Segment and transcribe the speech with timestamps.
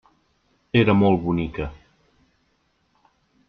[0.79, 1.69] Era molt bonica.